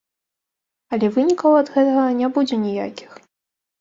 [0.95, 3.11] Але вынікаў ад гэтага не будзе ніякіх.